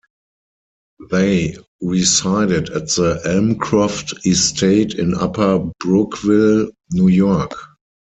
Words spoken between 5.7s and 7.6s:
Brookville, New York.